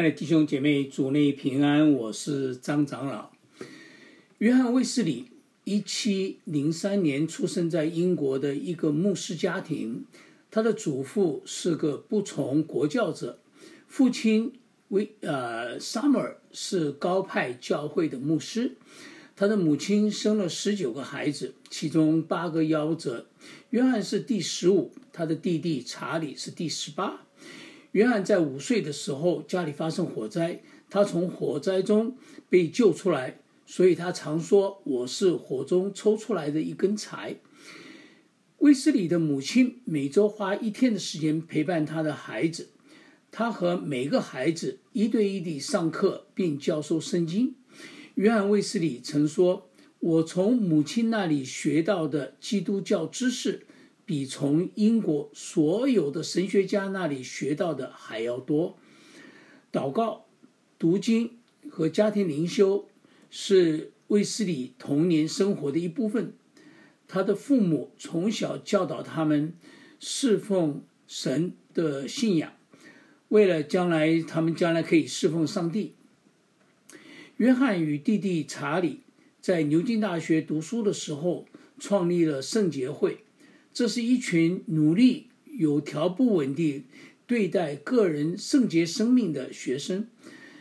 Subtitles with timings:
[0.00, 3.32] 亲爱的弟兄姐妹，主内平安，我是张长老。
[4.38, 5.26] 约翰卫斯理，
[5.64, 10.06] 一七零三年出生在英国的一个牧师家庭，
[10.50, 13.40] 他的祖父是个不从国教者，
[13.88, 14.54] 父亲
[14.88, 18.76] 威呃 Summer 是高派教会的牧师，
[19.36, 23.26] 他的母亲生了十九个孩子，其中八个夭折，
[23.68, 27.26] 约翰是第十五，他的弟弟查理是第十八。
[27.92, 32.16] 约翰在五岁的时候，家里发生火灾，他从火灾中
[32.48, 37.36] 被救出来，所以他常说：“我是火中抽出来的一根柴。”
[38.58, 42.68] 威斯里的母亲每周花一天的时间陪伴他的孩子，
[43.32, 47.54] 他和每个孩子一对一地上课并教授圣经。
[48.14, 53.66] 约翰·威斯里曾说：“我从母亲那里学到的基督教知识。”
[54.10, 58.76] 比从英国所有的神学家那里学到的还要多。
[59.72, 60.24] 祷告、
[60.80, 61.38] 读经
[61.70, 62.88] 和家庭灵修
[63.30, 66.32] 是卫斯理童年生活的一部分。
[67.06, 69.52] 他的父母从小教导他们
[70.00, 72.52] 侍奉神的信仰，
[73.28, 75.92] 为了将来他们将来可以侍奉上帝。
[77.36, 79.02] 约翰与弟弟查理
[79.40, 81.46] 在牛津大学读书的时候，
[81.78, 83.22] 创立了圣洁会。
[83.72, 86.84] 这是一群努力、有条不紊地
[87.26, 90.08] 对待个人圣洁生命的学生。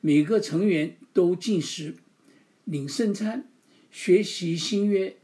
[0.00, 1.94] 每个成员都进食、
[2.64, 3.48] 领圣餐、
[3.90, 5.16] 学习新约、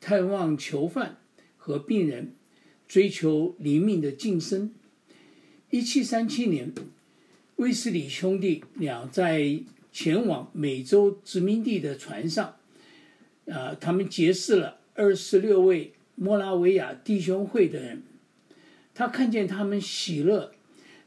[0.00, 1.18] 探望囚犯
[1.56, 2.34] 和病人，
[2.86, 4.72] 追求灵命的晋升。
[5.70, 6.72] 一七三七年，
[7.56, 9.60] 威斯里兄弟俩在
[9.92, 12.56] 前往美洲殖民地的船上，
[13.46, 15.93] 啊，他们结识了二十六位。
[16.16, 18.02] 莫拉维亚弟兄会的人，
[18.94, 20.52] 他看见他们喜乐、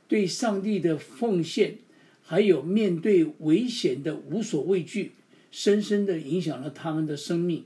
[0.07, 1.77] 对上帝的奉献，
[2.21, 5.13] 还有面对危险的无所畏惧，
[5.51, 7.63] 深深的影响了他们的生命。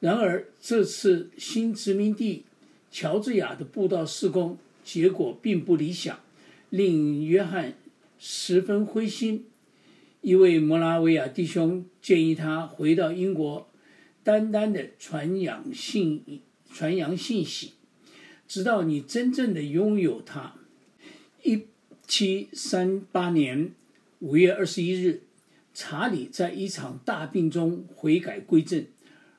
[0.00, 2.44] 然而，这次新殖民地
[2.90, 6.20] 乔治亚的布道施工结果并不理想，
[6.68, 7.74] 令约翰
[8.18, 9.46] 十分灰心。
[10.20, 13.66] 一位摩拉维亚弟兄建议他回到英国。
[14.26, 16.40] 单单的传扬信，
[16.72, 17.74] 传扬信息，
[18.48, 20.56] 直到你真正的拥有它。
[21.44, 21.66] 一
[22.08, 23.70] 七三八年
[24.18, 25.22] 五月二十一日，
[25.72, 28.84] 查理在一场大病中悔改归正，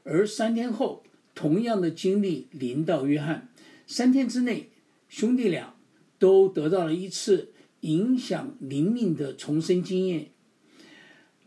[0.04, 1.04] 而三天后，
[1.36, 3.50] 同样的经历临到约翰。
[3.86, 4.70] 三天之内，
[5.10, 5.76] 兄弟俩
[6.18, 10.30] 都得到了一次影响灵命的重生经验。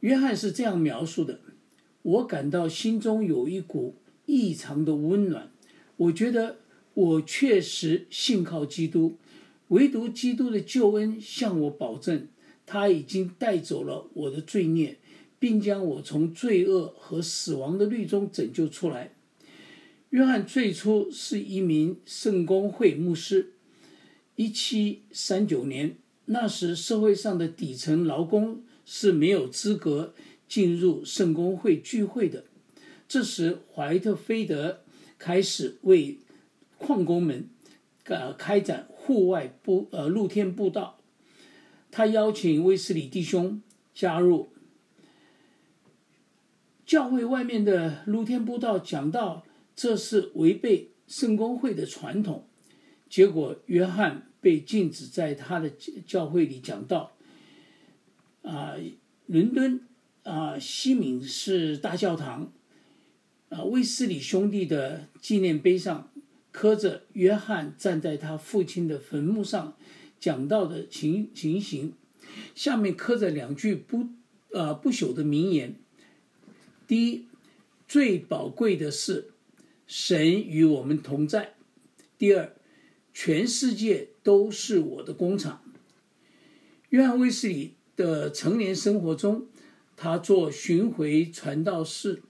[0.00, 1.40] 约翰是这样描述的。
[2.02, 3.94] 我感到心中有一股
[4.26, 5.50] 异常的温暖。
[5.96, 6.56] 我觉得
[6.94, 9.16] 我确实信靠基督，
[9.68, 12.26] 唯独基督的救恩向我保证，
[12.64, 14.98] 他已经带走了我的罪孽，
[15.38, 19.12] 并将我从罪恶和死亡的律中拯救出来。
[20.08, 23.52] 约翰最初是一名圣公会牧师。
[24.36, 30.14] 一七三九年，那时社会上的底层劳工是没有资格。
[30.50, 32.44] 进入圣公会聚会的，
[33.06, 34.80] 这时怀特菲德
[35.16, 36.18] 开始为
[36.76, 37.48] 矿工们，
[38.06, 40.98] 呃，开展户外布呃露天布道。
[41.92, 43.62] 他邀请威斯里弟兄
[43.94, 44.52] 加入
[46.84, 49.44] 教会外面的露天布道，讲到
[49.76, 52.48] 这是违背圣公会的传统。
[53.08, 55.70] 结果约翰被禁止在他的
[56.04, 57.12] 教会里讲道。
[58.42, 58.74] 啊，
[59.26, 59.86] 伦敦。
[60.22, 62.52] 啊，西敏寺大教堂，
[63.48, 66.12] 啊，威斯里兄弟的纪念碑上
[66.52, 69.76] 刻着约翰站在他父亲的坟墓上
[70.18, 71.94] 讲到的情情形，
[72.54, 74.08] 下面刻着两句不
[74.52, 75.74] 呃不朽的名言：
[76.86, 77.26] 第一，
[77.88, 79.30] 最宝贵的是
[79.86, 81.54] 神与我们同在；
[82.18, 82.54] 第二，
[83.14, 85.62] 全世界都是我的工厂。
[86.90, 89.46] 约翰威斯里的成年生活中。
[90.02, 92.22] 他做巡回传道士，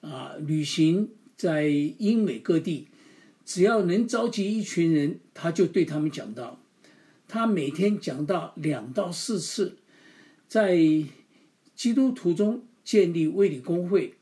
[0.00, 2.88] 啊，旅行在英美各地，
[3.44, 6.60] 只要能召集一群人，他就对他们讲道。
[7.28, 9.76] 他每天讲到两到四次，
[10.48, 10.76] 在
[11.76, 14.14] 基督徒中建立卫理公会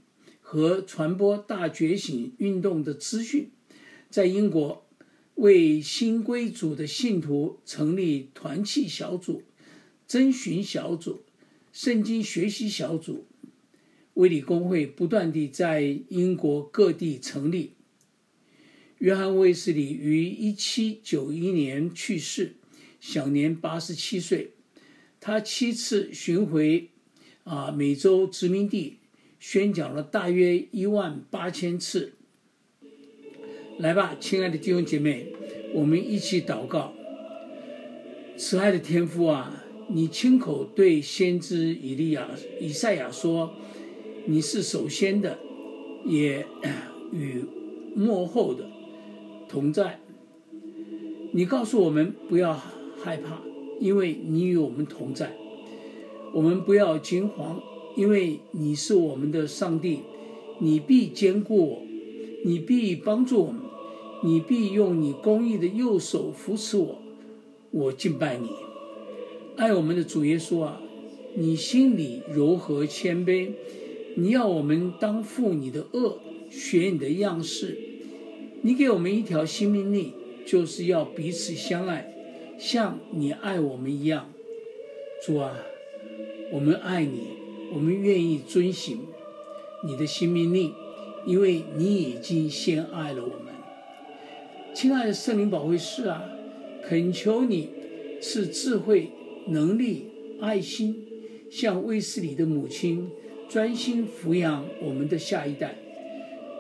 [0.43, 3.51] 和传播大觉醒运动的资讯，
[4.11, 4.87] 在英国
[5.37, 9.43] 为新归主的信徒成立团契小组、
[10.07, 11.23] 征询小组。
[11.73, 13.27] 圣经学习小组、
[14.15, 17.73] 威理公会不断地在英国各地成立。
[18.99, 22.55] 约翰·卫斯理于1791年去世，
[23.01, 24.51] 享年87岁。
[25.21, 26.89] 他七次巡回
[27.45, 28.99] 啊美洲殖民地，
[29.39, 32.15] 宣讲了大约一万八千次。
[33.79, 35.33] 来吧，亲爱的弟兄姐妹，
[35.73, 36.93] 我们一起祷告。
[38.37, 43.53] 慈爱的天父啊，你亲口对先知以利亚、以赛亚说
[44.27, 45.39] ：“你是首先的，
[46.07, 46.47] 也
[47.13, 47.45] 与
[47.97, 48.71] 幕后的
[49.49, 49.99] 同在。”
[51.35, 52.55] 你告诉我们不要
[53.03, 53.43] 害怕，
[53.81, 55.29] 因为你与我们同在；
[56.33, 57.61] 我们不要惊慌，
[57.97, 60.01] 因为你是我们的上帝，
[60.61, 61.83] 你必坚固我，
[62.45, 63.61] 你必帮助我们，
[64.23, 66.99] 你必用你公义的右手扶持我。
[67.73, 68.49] 我敬拜你，
[69.57, 70.81] 爱我们的主耶稣啊！
[71.35, 73.51] 你心里柔和谦卑，
[74.17, 76.19] 你要我们当负你的恶，
[76.51, 77.79] 学你的样式。
[78.63, 80.13] 你给我们一条新命令。
[80.47, 82.13] 就是要彼此相爱，
[82.59, 84.33] 像你爱我们一样。
[85.25, 85.57] 主啊，
[86.51, 87.21] 我们爱你，
[87.73, 89.01] 我们愿意遵行
[89.85, 90.73] 你的新命令，
[91.25, 93.55] 因为你已经先爱了我们。
[94.75, 96.25] 亲爱的圣灵保惠师啊，
[96.83, 97.69] 恳求你
[98.21, 99.11] 赐智慧、
[99.49, 100.05] 能力、
[100.41, 101.05] 爱心，
[101.51, 103.09] 像威斯里的母亲
[103.49, 105.77] 专心抚养我们的下一代，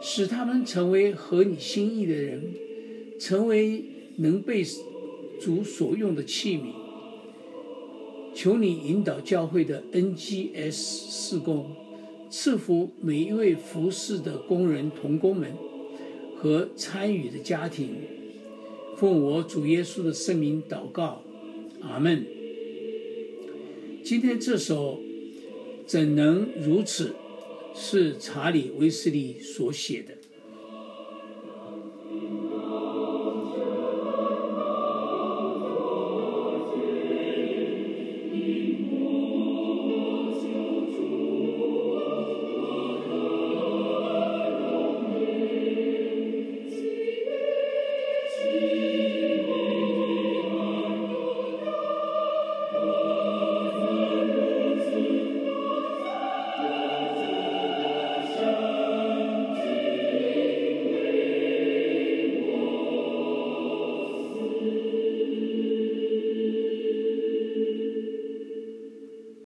[0.00, 2.54] 使他们成为合你心意的人。
[3.20, 3.84] 成为
[4.16, 4.64] 能被
[5.38, 6.72] 主所用的器皿，
[8.34, 11.70] 求你引导教会的 NGS 事工，
[12.30, 15.52] 赐福每一位服侍的工人同工们
[16.34, 17.90] 和参与的家庭。
[18.96, 21.20] 奉我主耶稣的圣名祷告，
[21.82, 22.39] 阿门。
[24.02, 25.00] 今天这首
[25.86, 27.14] 怎能如此？
[27.72, 30.18] 是查理·威斯利所写的。